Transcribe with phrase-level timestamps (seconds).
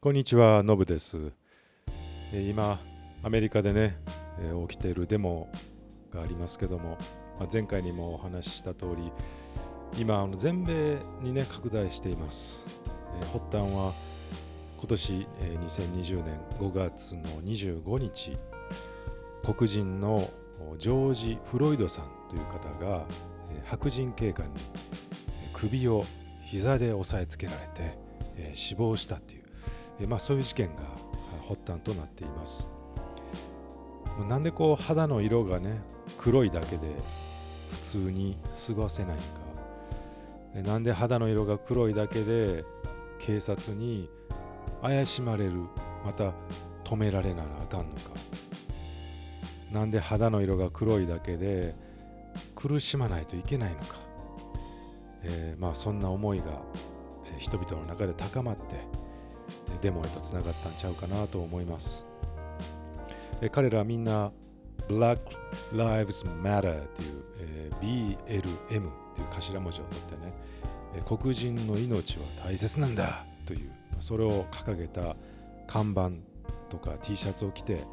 [0.00, 1.32] こんにちは、のぶです。
[2.32, 2.78] 今、
[3.24, 3.98] アメリカでね、
[4.68, 5.50] 起きているデモ
[6.12, 6.96] がありますけども、
[7.52, 9.10] 前回にもお話しした通り、
[10.00, 12.64] 今、全米にね、拡大しています。
[13.32, 13.92] 発端は、
[14.78, 15.26] 今年、
[15.66, 18.38] 2020年5月の25日、
[19.42, 20.30] 黒人の
[20.78, 23.04] ジョージ・フロイドさんという方が、
[23.64, 24.60] 白人警官に
[25.52, 26.04] 首を
[26.44, 27.98] 膝で押さえつけられて、
[28.52, 29.37] 死亡したという、
[30.00, 30.82] えまあ、そういう事件が
[31.48, 32.68] 発端となっています。
[34.28, 35.80] なんでこう肌の色がね
[36.18, 36.88] 黒いだけで
[37.70, 39.28] 普通に過ごせないのか。
[40.54, 42.64] えーなんで肌の色が黒いだけで
[43.18, 44.08] 警察に
[44.82, 45.52] 怪しまれる
[46.04, 46.32] また
[46.84, 48.10] 止められならあかんのか。
[49.70, 51.74] なんで肌の色が黒いだけで
[52.54, 53.96] 苦しまないといけないのか、
[55.22, 56.62] えーまあ、そんな思いが、
[57.36, 58.57] 人々の中で高まって
[59.80, 62.06] デモへとつながったんちゃうかなと思います、
[63.40, 64.32] え彼らはみんな
[64.88, 65.20] Black
[65.74, 70.32] Lives Matter っていう、えー BLM っていう頭文字を取ってね、
[70.96, 75.16] えー黒人の命は大切なんだというそれを掲げた
[75.66, 76.10] 看板
[76.68, 77.84] とか T シャツを着て、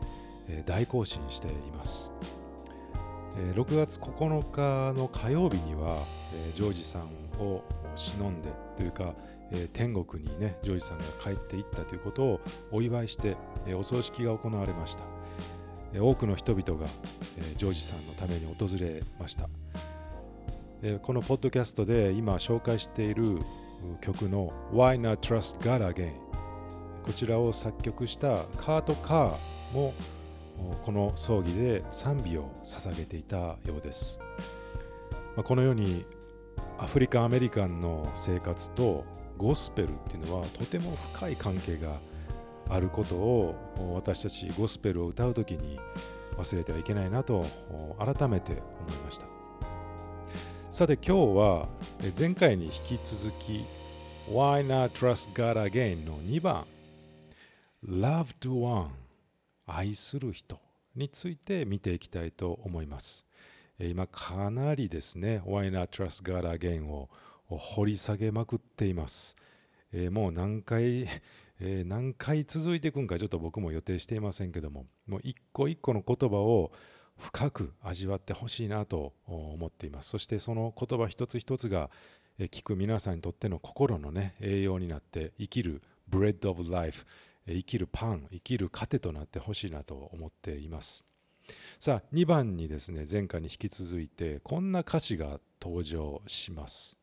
[0.47, 2.11] えー大行進しています。
[3.35, 6.05] 6月9日の火曜日には、
[6.53, 9.13] ジョージさんを忍んでというか、
[9.51, 15.03] え天国にねジョージさんが帰っていったということをお祝いして、えお葬式が行われました、
[15.93, 16.87] え多くの人々が、
[17.37, 19.49] えジョージさんのために訪れました、
[20.81, 23.39] えこのポッドキャストで今紹介している
[24.01, 26.13] 曲の Why Not Trust God Again
[27.03, 29.93] こちらを作曲したカート・カーも
[30.81, 34.19] この葬儀で賛美を捧げていたようです。
[35.35, 36.05] まあこのように
[36.79, 39.05] アフリカ・アメリカンの生活と
[39.37, 41.99] ゴスペルっていうのはとても深い関係が
[42.69, 45.79] あることを私たちゴスペルを歌う時に
[46.37, 47.45] 忘れてはいけないなと
[47.99, 49.27] 改めて思いました。
[50.71, 51.69] さて今日は
[52.17, 53.65] 前回に引き続き
[54.29, 56.05] Why Not Trust God Again?
[56.05, 56.65] の2番
[57.87, 58.89] Loved One
[59.67, 60.59] 愛する人
[60.95, 63.25] について見ていきたいと思います。
[63.79, 66.87] 今かなりですね Why Not Trust God Again?
[66.87, 67.09] を
[67.57, 69.35] 掘り下げまくっています。
[69.91, 71.03] えーもう何回、
[71.59, 76.71] えー何回続いていくんかちょっと僕も予定していませんけどももう一個一個の言葉を
[77.17, 80.09] 深く味わってほしいなと思っています。
[80.09, 81.89] そしてその言葉一つ一つが
[82.37, 87.05] 聞く皆さんにとっての心のね栄養になって生きる Bread of Life
[87.47, 91.05] 生きるパン生きる糧となってほしいなと思っています
[91.79, 96.99] さあ2番にですね前回に引き続いてこんな歌詞が登場します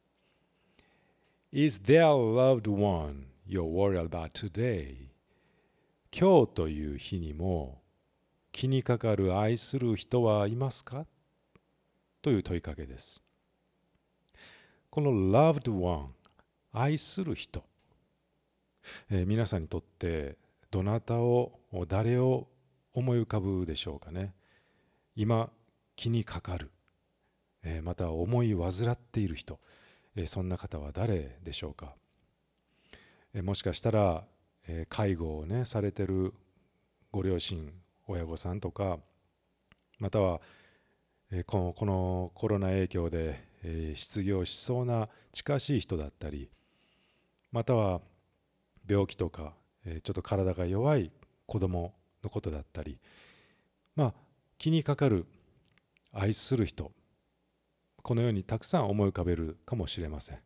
[1.55, 5.11] Is there loved one you're worried about today?
[6.11, 7.83] 今日という日にも
[8.53, 11.05] 気にかかる愛する人はいますか？
[12.23, 13.23] という問いかけです。
[14.89, 16.07] この loved one
[16.73, 17.63] 愛する人。
[19.11, 20.39] えー皆さんにとって
[20.71, 21.53] どなたを
[21.87, 22.49] 誰を
[22.95, 24.33] 思い浮かぶでしょうかね？
[25.17, 25.51] 今
[25.97, 26.71] 気にかかる、
[27.63, 29.61] えーまた思い患っている人、
[30.27, 31.95] そんな方は誰でしょうか、
[33.43, 34.25] もしかしたら、
[34.89, 36.35] 介護をねされてる
[37.11, 37.73] ご両親
[38.07, 38.99] 親御さんとか
[39.99, 40.41] または、
[41.47, 43.43] このこのコロナ影響で、
[43.95, 46.51] 失業しそうな近しい人だったり
[47.53, 48.01] または
[48.89, 51.11] 病気とか、ちょっと体が弱い
[51.47, 52.99] 子供のことだったり
[53.97, 54.15] まあ
[54.59, 55.27] 気にかかる
[56.13, 56.93] 愛する人
[58.03, 60.39] このようにたくさん思い浮かべるかもしれません、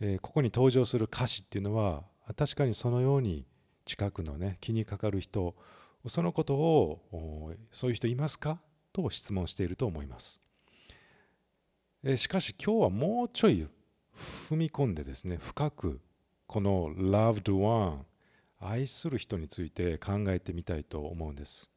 [0.00, 2.04] えーここに登場する歌詞っていうのは
[2.36, 3.46] 確かにそのように
[3.84, 5.54] 近くのね気にかかる人
[6.06, 8.60] そのことをそういう人いますか？
[8.92, 10.42] と質問していると思います、
[12.02, 13.66] えーしかし今日はもうちょい
[14.16, 16.00] 踏み込んでですね深く
[16.46, 18.04] この loved one
[18.60, 21.70] 愛する人について考えてみたいと思うんです、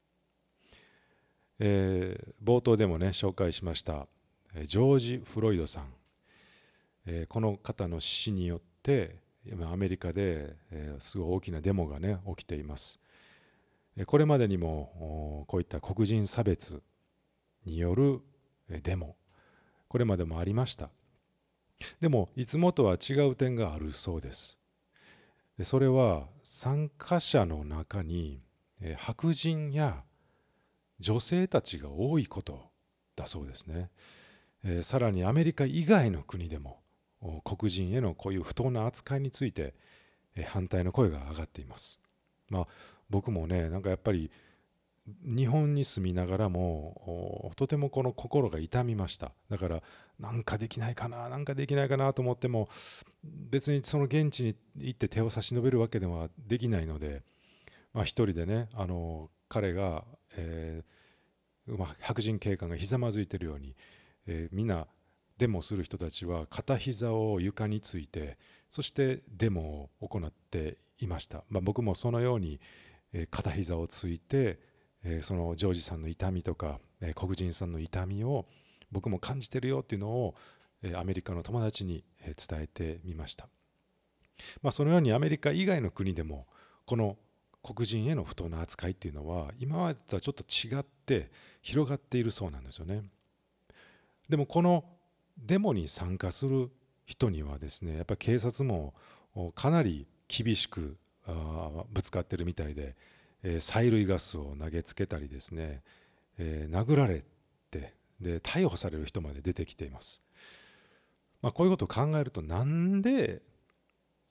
[1.59, 4.07] えー冒頭でもね紹介しました
[4.63, 5.93] ジョージ・フロイドさん、
[7.27, 10.55] この方の死によって今アメリカで、
[10.99, 13.01] すごい大きなデモがね起きています。
[14.05, 16.81] これまでにもこういった黒人差別
[17.65, 18.21] による
[18.69, 19.15] デモ
[19.87, 20.89] これまでもありました。
[21.99, 24.59] でもいつもとは違う点があるそうです。
[25.61, 28.41] それは参加者の中に
[28.97, 30.03] 白人や
[30.99, 32.69] 女性たちが多いこと
[33.15, 33.89] だそうですね、
[34.63, 36.81] えーさらにアメリカ以外の国でも
[37.43, 39.73] 黒人へのこういう不当な扱いについて
[40.47, 41.99] 反対の声が上がっています。
[42.49, 42.67] まあ、
[43.09, 44.31] 僕もねなんかやっぱり
[45.23, 49.81] 日本に住みながらもとてもこの心が痛みましただから
[50.19, 52.69] なんかできないかななんかできないかなと思っても
[53.23, 57.23] 別にその現地に行って手を差し伸べるわけではできないので、
[57.93, 60.03] まあ、一人でねあの彼が、
[60.37, 63.75] えーまあ、白人警官がひざまずいてるように、
[64.29, 64.87] えー、みんな
[65.39, 68.37] デモする人たちは片膝を床について
[68.69, 72.59] そしてデモを行っていました、まあ、僕もそのように
[73.11, 74.59] え片膝をついて
[75.03, 78.45] えそのジョージさんの痛みとかえ黒人さんの痛みを
[78.91, 80.35] 僕も感じてるよっていうのを
[80.83, 83.47] えアメリカの友達に伝えてみました、
[84.61, 86.45] まあ、そのようにアメリカ以外の国でも
[86.85, 87.17] この
[87.63, 91.31] 黒人への不当な扱いっていうのは今までとはちょっと違って
[91.61, 93.03] 広がっているそうなんですよね。
[94.29, 94.85] でもこの
[95.37, 96.69] デモに参加する
[97.05, 98.93] 人にはですねやっぱり警察も
[99.55, 100.97] かなり厳しく
[101.91, 102.95] ぶつかってるみたいで、
[103.43, 105.81] え催涙ガスを投げつけたりですね、
[106.37, 107.23] え殴られ
[107.71, 110.21] てで逮捕される人まで出てきています、
[111.41, 113.41] まあ、こういうことを考えるとなんで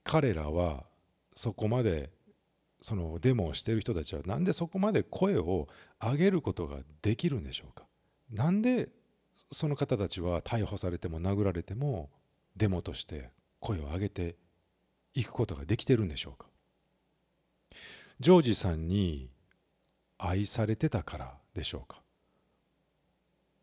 [0.05, 0.85] 彼らは
[1.35, 2.11] そこまで
[2.81, 5.69] そのデモをしている人たちはなんでそこまで声を
[6.01, 7.87] 上げることができるんでしょうか？
[8.31, 8.89] なんで
[9.51, 12.11] その方たちは逮捕されても殴られても
[12.57, 13.31] デモとして
[13.61, 14.37] 声を上げて
[15.15, 16.47] いくことができてるんでしょうか？
[18.21, 19.31] ジョージさんに
[20.19, 22.03] 愛されてたからでしょうか？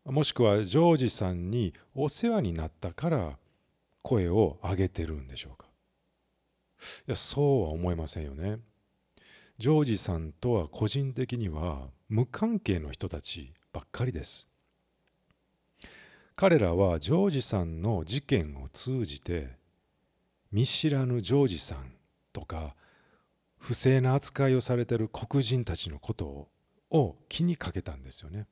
[0.04, 3.38] もしくはジョージさんにお世話になったから
[4.02, 5.66] 声を上げてるんでしょうか？
[7.06, 8.58] いやそうは思えませんよね。
[9.58, 14.48] ジョージさんとは個人的には無関係の人たちばっかりです。
[16.38, 19.56] 彼らはジョージさんの事件を通じて
[20.52, 21.94] 見知らぬジョージさん
[22.34, 22.76] とか
[23.56, 26.48] 不正な扱いをされてる黒人たちのこと
[26.90, 28.46] を気にかけたんですよね。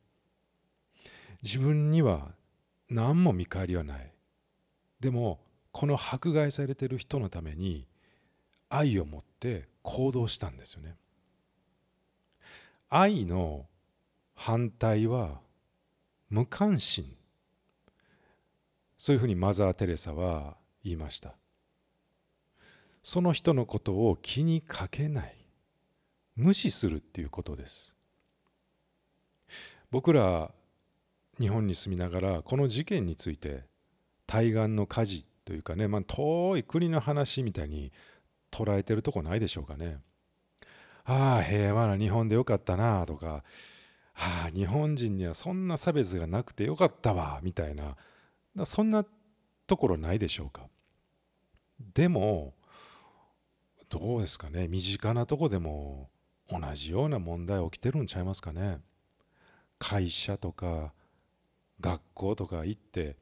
[1.42, 2.32] 自分には
[2.88, 4.10] 何も見返りはない。
[4.98, 5.38] でも
[5.70, 7.86] この迫害されてる人のために
[8.70, 10.96] 愛を持って行動したんですよね。
[12.88, 13.66] 愛の
[14.34, 15.42] 反対は
[16.30, 17.14] 無関心
[19.04, 21.34] そういうふうにマザー・テレサは言いました。
[23.02, 25.36] その人のことを気にかけない。
[26.36, 27.94] 無視するっていうことです。
[29.90, 30.50] 僕ら
[31.38, 33.64] 日本に住みながらこの事件について
[34.26, 37.92] 対岸の火事というかね、まあ、遠い国の話みたいに
[38.50, 39.98] 捉えてるとこないでしょうかね。
[41.04, 43.44] ああ平和な日本でよかったなとか
[44.14, 47.98] ああ日本人にはそんな差別がなくてよかったわみたいな
[48.64, 49.04] そんな
[49.66, 50.68] ところないでしょうか。
[51.94, 52.54] でも
[53.88, 54.68] どうですかね。
[54.68, 56.10] 身近なとこでも
[56.48, 58.80] 同じような問題起きてるんちゃいますかね。
[59.78, 60.92] 会社とか
[61.80, 63.16] 学校とか行って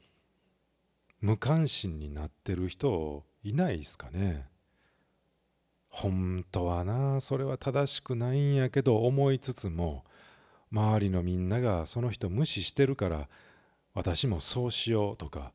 [1.20, 4.46] 無関心になってる人いないですかね。
[5.88, 10.04] 本当はなそれは正しくないんやけど思いつつも
[10.70, 13.28] 周りのみんながその人無視してるから
[13.94, 15.52] 私もそうしようとか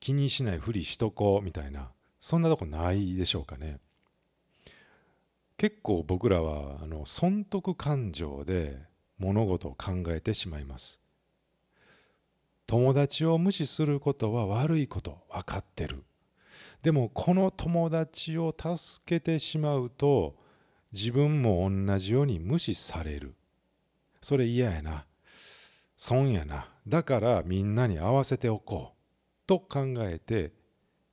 [0.00, 1.90] 気にしないふりしとこうみたいな
[2.20, 3.78] そんなとこないでしょうかね。
[5.56, 8.82] 結構僕らはあの損得感情で
[9.18, 11.00] 物事を考えてしまいます。
[12.66, 16.02] 友達を無視することは悪いこと分かってる。
[16.82, 20.34] でもこの友達を助けてしまうと
[20.92, 23.34] 自分も同じように無視される。
[24.20, 25.04] それ嫌やな。
[25.96, 26.68] 損やな。
[26.86, 28.94] だからみんなに合わせておこう。
[29.46, 30.52] と考えて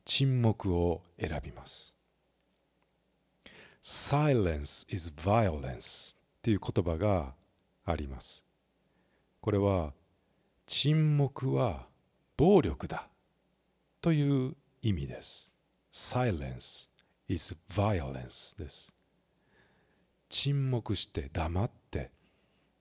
[0.05, 1.95] 沈黙を選びます。
[3.81, 7.33] Silence is violence っていう言葉が
[7.85, 8.45] あります。
[9.41, 9.93] これは
[10.65, 11.87] 沈黙は
[12.37, 13.07] 暴力だ。
[14.01, 15.51] という意味です。
[15.91, 16.89] Silence
[17.27, 18.93] is violence です。
[20.29, 22.11] 沈黙して黙って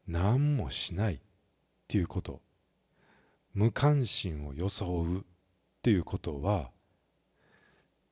[0.06, 1.20] 何もしない。
[1.90, 2.40] っていうこと。
[3.52, 5.22] 無関心を装うっ
[5.82, 6.70] ていうことは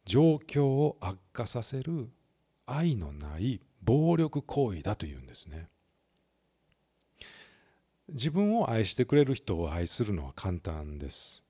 [0.05, 2.09] 状況を悪化させる
[2.67, 5.69] 愛のない暴力行為だというんですね。
[8.09, 11.47] 自分を愛してくれる人を愛するのは簡単です。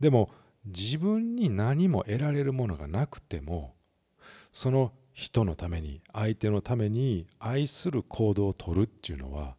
[0.00, 0.30] でも
[0.64, 3.74] 自分に何も得られるものがなくても
[4.52, 9.56] その人のために相手のために愛する行動をとるっていうのは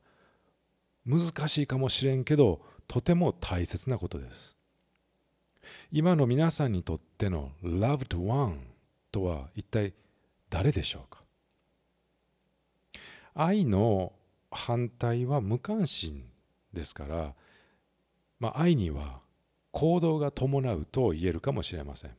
[1.06, 4.56] 難しいかもしれんけどとても大切なことです。
[5.92, 8.60] 今の皆さんにとっての loved one
[9.12, 9.94] とは一体
[10.50, 11.22] 誰でしょうか？
[13.34, 14.14] 愛の
[14.52, 16.26] 反対は無関心
[16.72, 17.34] ですから、
[18.40, 19.22] まあ、愛には
[19.72, 22.12] 行動が伴うと言えるかもしれません。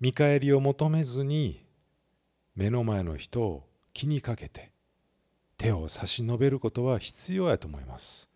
[0.00, 1.64] 見返りを求めずに
[2.54, 4.70] 目の前の人を気にかけて
[5.64, 8.28] 手を差し伸べることは必要やと思います。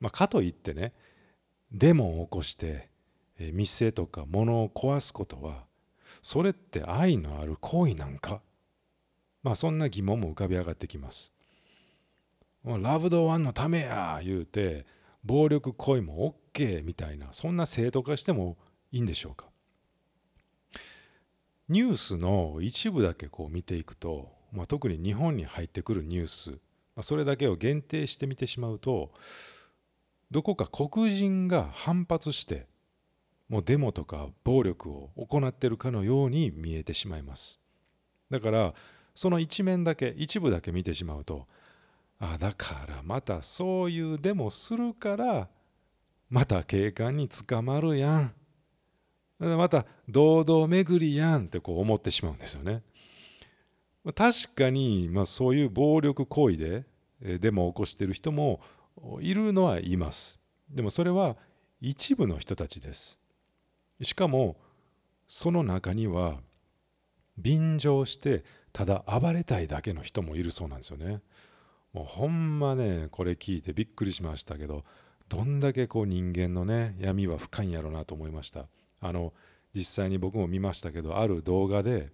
[0.00, 0.92] まあ、かといってね
[1.72, 2.88] デモを起こして
[3.40, 5.64] 店とか物を壊すことは
[6.22, 8.40] それって愛のある行為なんか？
[9.42, 11.32] まあそんな疑問も浮かび上がってきます。
[12.64, 14.86] ラブドワンのためや言うて
[15.24, 18.56] 暴力行為も OK みたいなそんな正当化しても
[18.92, 19.46] いいんでしょうか？
[21.68, 26.56] ニュースの一部だけこう見ていくと、まあ、特に日本に入ってくるニュース、ま
[27.00, 29.12] あ、それだけを限定してみてしまうと
[30.30, 32.66] どこか黒人が反発して
[33.48, 37.60] もうデモとか暴力を行ってるかのように見えてしまいます
[38.30, 38.74] だから
[39.14, 41.46] その一面だけ一部だけ見てしまうと
[42.18, 45.48] あだからまたそういうデモするから
[46.30, 48.34] また警官に捕まるやん
[49.38, 52.82] また堂々巡りやんってこう思ってしまうんですよね。
[54.12, 56.84] 確かに、まあ、そういう暴力行為で
[57.20, 58.60] デモを起こしている人も
[59.20, 60.40] いるのはいます。
[60.70, 61.36] でもそれは
[61.80, 63.18] 一部の人たちです。
[64.02, 64.56] しかも
[65.26, 66.38] その中には
[67.38, 71.22] 便乗してただ暴れたいだけの人もいるそうなんですよね。
[71.92, 74.84] もうほんまねこれ聞いてびっくりしましたけど
[75.28, 78.66] どんだけこう人間のね闇は深いんやろうなと思いました。
[79.00, 79.32] あの
[79.74, 82.10] 実際に僕も見ましたけどある動画で、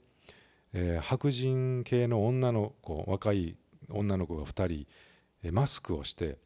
[0.73, 3.57] えー、白人系の女の子若い
[3.91, 4.87] 女の子が2人、
[5.43, 6.39] えー、マスクをして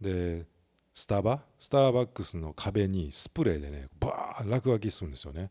[0.00, 0.46] で
[0.92, 1.42] スタバ？
[1.58, 5.50] スターバックスの壁にスプレーでねバー落書きするんですよね。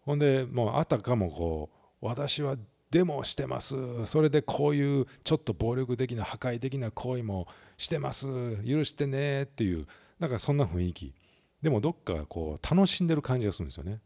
[0.00, 1.70] ほんでもうあたかもこ
[2.02, 2.56] う私は
[2.90, 3.76] デモしてます。
[4.04, 7.46] それでこういうちょっと暴力的な破壊的な行為も
[7.76, 8.26] してます。
[8.66, 9.86] 許してねっていう
[10.18, 11.14] なんかそんな雰囲気。
[11.62, 14.00] でもどっかこう楽しんでる感じがするんですよね。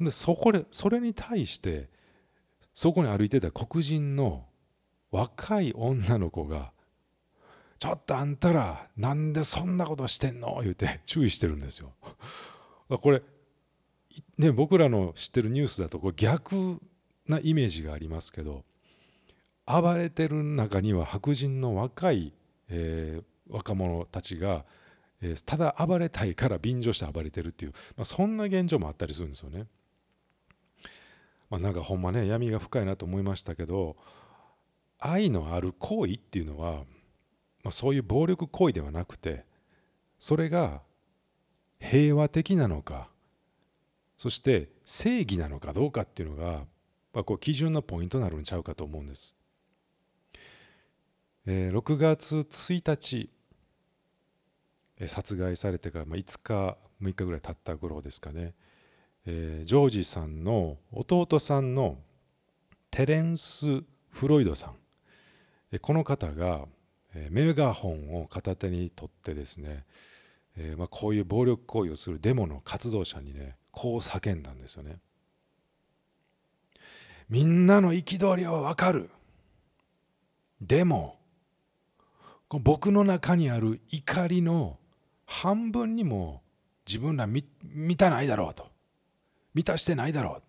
[0.00, 1.88] でそこでそれに対して
[2.78, 4.44] そこに歩いてた黒人の
[5.10, 6.72] 若い女の子が
[7.76, 11.92] 「ちょっとあんたらなんでそんなことしてんの?」言うて注意してるんですよ。
[12.88, 13.20] これ
[14.36, 16.80] ね僕らの知ってるニュースだとこれ逆
[17.26, 18.64] なイメージがありますけど
[19.66, 22.32] 暴れてる中には白人の若い、
[22.68, 24.64] えー、若者たちが
[25.46, 29.66] ただ暴れたいから便乗して暴れてるっていう、まあ、そんな現状もあったりするんですよね。
[31.50, 33.96] まあ、なんかほんまね闇が深いなと思いましたけど
[34.98, 36.84] 愛のある行為っていうのは、
[37.64, 39.44] まあ、そういう暴力行為ではなくて
[40.18, 40.82] それが
[41.80, 43.08] 平和的なのか
[44.16, 46.64] そして正義なのかどうかっていうのが、
[47.14, 49.36] まあ、こう基準のポイントになるんちゃうかと思うんです。
[51.46, 53.30] えー、6月1日
[55.00, 58.54] え殺害されてからまあ5日6日ぐらい経った頃ですかね、
[59.30, 61.98] えー、ジョージさんの弟さんの
[62.90, 64.74] テレンス・フロイドさん
[65.70, 66.64] えこの方が
[67.14, 69.84] えメガホンを片手に取ってですね、
[70.56, 74.98] えー、まあ、こういう暴力行為をするデモの活動者にねこう叫んだんですよね。
[77.28, 79.10] みんなの憤りはわかる。
[80.60, 81.18] でも
[82.48, 84.78] 僕の中にある怒りの
[85.26, 86.42] 半分にも
[86.86, 87.46] 自分ら満
[87.96, 88.67] たないだろうと
[89.54, 90.42] 満たしてないだろう。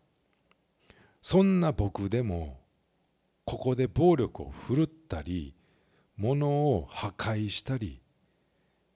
[1.22, 2.60] そんな僕でも
[3.46, 5.56] ここで暴力を振るったり
[6.16, 8.02] 物を破壊したり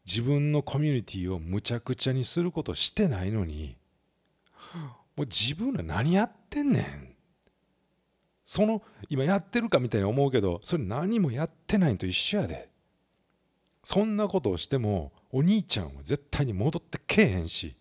[0.06, 3.78] 自分のコミュニティをむちゃくちゃにすることしてないのに
[5.16, 7.14] もう自分ら何やってんねん。
[8.46, 12.70] その今やってるかみたいに思うけどそれ何もやってないと一緒やで。
[13.84, 17.76] そんなことをしてもお兄ちゃんは絶対に戻ってけえへんし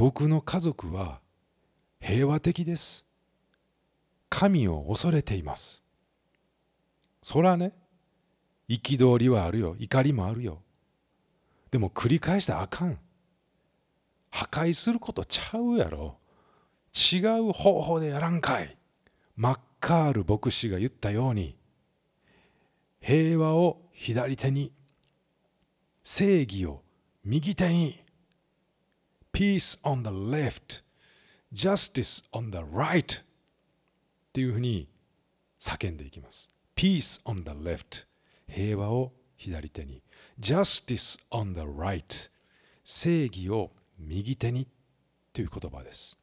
[0.00, 1.20] 僕の家族は
[2.00, 3.04] 平和的です。
[4.30, 5.84] 神を恐れています。
[7.20, 7.74] そらね
[8.66, 9.76] 憤りはあるよ。
[9.78, 10.62] 怒りもあるよ。
[11.70, 12.98] でも繰り返したらあかん。
[14.30, 16.16] 破壊することちゃうやろ。
[17.12, 18.78] 違う方法でやらんかい。
[19.36, 21.58] マッカール牧師が言ったように
[23.02, 24.72] 平和を左手に
[26.02, 26.80] 正義を
[27.22, 28.00] 右手に
[29.40, 30.82] Peace on the left
[31.50, 33.24] Justice on the right っ
[34.34, 34.86] ていうふうに
[35.58, 36.54] 叫んでいきます。
[36.76, 38.04] Peace on the left
[38.46, 40.02] 平和を左手に。
[40.38, 42.30] Justice on the right
[42.84, 44.68] 正義を右手に
[45.32, 46.18] という言葉です。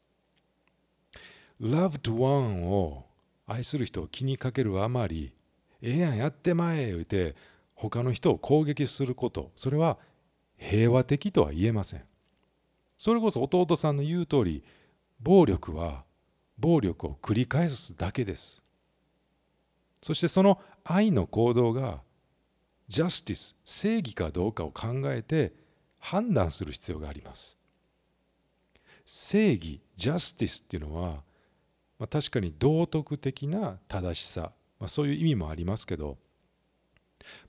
[1.60, 3.08] loved one を
[3.48, 5.34] 愛する人を気にかけるあまり
[5.82, 7.36] ええやんやってまえ言うて
[7.74, 9.52] 他の人を攻撃すること。
[9.56, 9.98] それは
[10.60, 12.04] 平和的とは言えません。
[12.98, 14.64] それこそ弟さんの言う通り
[15.22, 16.04] 暴力は
[16.58, 18.64] 暴力を繰り返すだけです。
[20.02, 22.02] そしてその愛の行動が
[22.88, 25.54] ジャスティス正義かどうかを考えて
[26.00, 27.58] 判断する必要があります。
[29.06, 31.24] 正義ジャスティスっていうのは、
[32.00, 36.18] まあ、確かに道徳的な正しさ、まあ、そういう意味もありますけど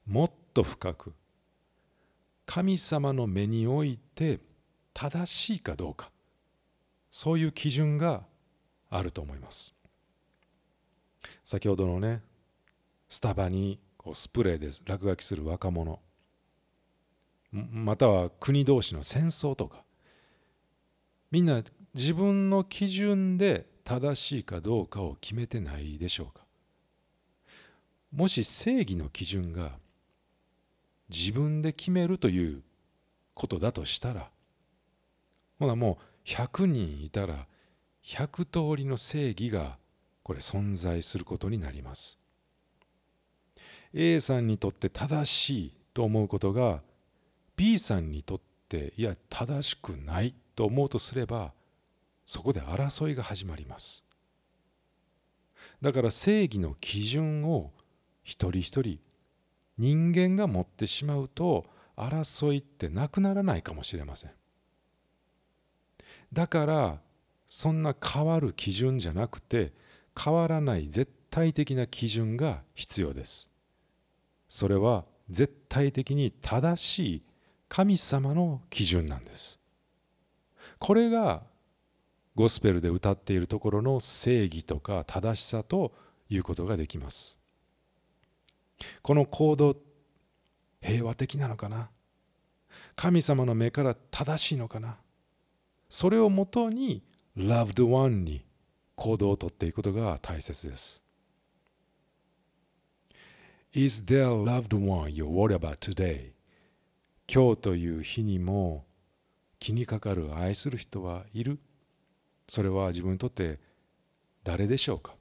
[0.06, 1.12] もっと深く
[2.46, 4.40] 神様の目において
[5.00, 6.10] 正しいかどうか。
[7.08, 8.24] そういう基準が
[8.90, 9.72] あると思います。
[11.44, 12.20] 先ほどのね
[13.08, 16.00] スタバにこうスプレーで落書きする若者。
[17.52, 19.84] または国同士の戦争とか。
[21.30, 21.62] みんな
[21.94, 26.44] 自分の基準で正しいかどうかを決めてないでしょうか。
[28.10, 29.78] もし正義の基準が
[31.08, 32.64] 自分で決めるという
[33.34, 34.28] ことだとしたら
[35.58, 37.46] ほなもう100人いたら
[38.04, 39.78] 100通りの正義が
[40.22, 42.18] これ存在することになります。
[43.94, 46.82] A さんにとって正しいと思うことが
[47.56, 51.52] B さんにとっていや正しくないと思うとすれば
[52.24, 54.04] そこで争いが始まります。
[55.80, 57.72] だから正義の基準を
[58.22, 58.98] 一人一人
[59.78, 61.64] 人間が持ってしまうと
[61.96, 64.32] 争いってなくならないかもしれません。
[66.32, 66.98] だから
[67.46, 69.72] そんな変わる基準じゃなくて
[70.18, 73.50] 変わらない絶対的な基準が必要です。
[74.48, 77.22] それは絶対的に正しい
[77.68, 79.58] 神様の基準なんです。
[80.78, 81.42] これが
[82.34, 85.92] ゴスペルで歌っているところの正義とか正しさと
[86.30, 87.38] いうことができます。
[89.02, 89.76] この行動
[90.80, 91.90] 平和的なのかな？
[92.94, 94.96] 神様の目から正しいのかな？
[95.88, 97.02] それをもとに
[97.36, 98.44] loved one に
[98.94, 101.02] 行動をとっていくことが大切です。
[103.72, 106.32] Is there a loved one you worry about today?
[107.32, 108.84] 今日という日にも
[109.58, 111.58] 気にかかる愛する人はいる？
[112.48, 113.58] それは自分にとって
[114.42, 115.14] 誰でしょうか？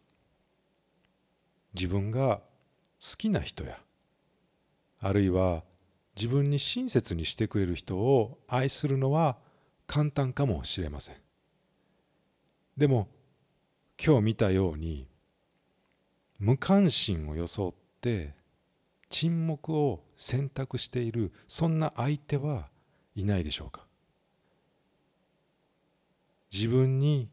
[1.74, 2.42] 自分が
[3.00, 3.78] 好きな人や
[5.00, 5.64] あるいは
[6.16, 9.38] 自分に親切にしてくれる人を愛するのは
[9.88, 11.16] 簡単かもしれません。
[12.76, 13.08] でも
[14.04, 15.08] 今日見たように
[16.40, 18.36] 無関心を装って
[19.10, 22.68] 沈黙を選択しているそんな相手は
[23.16, 23.88] いないでしょうか。
[26.54, 27.30] 自分に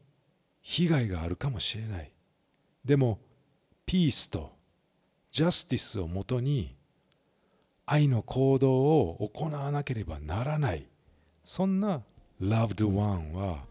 [0.61, 2.11] 被害があるかもしれない。
[2.83, 3.19] でも
[3.85, 4.51] ピースと
[5.31, 6.75] ジャスティスをもとに
[7.85, 10.87] 愛の行動を行わなければならない。
[11.43, 12.01] そんな
[12.41, 13.63] loved one は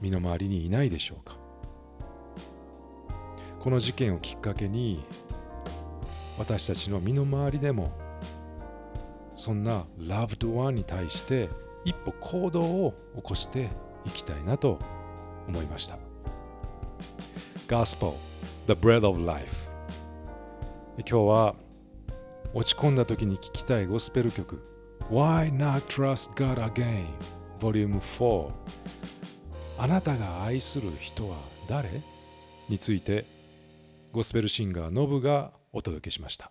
[0.00, 1.36] 身の回りにいないでしょうか？
[3.58, 5.04] この事件をきっかけに
[6.38, 7.92] 私たちの身の回りでも
[9.34, 11.48] そんな loved one に対して
[11.84, 13.70] 一歩行動を起こして
[14.04, 14.78] いきたいなと
[15.48, 15.98] 思いました。
[17.66, 18.14] Gospel
[18.66, 19.68] The Bread of Life.
[20.98, 21.54] 今日は
[22.54, 24.71] 落ち込んだ時に聴きたいゴスペル曲。
[25.12, 27.04] Why Not Trust God Again?
[27.60, 27.86] Vol.
[27.86, 28.50] 4
[29.76, 31.36] あなたが愛する人は
[31.68, 32.00] 誰？
[32.70, 33.26] について
[34.10, 36.50] ゴスペルシンガーノブがお届けしました。